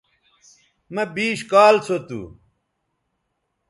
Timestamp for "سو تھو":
1.85-2.21